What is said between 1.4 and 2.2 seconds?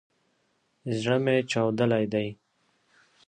چاودلی